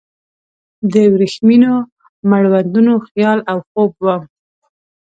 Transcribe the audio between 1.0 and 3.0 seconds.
وریښمینو مړوندونو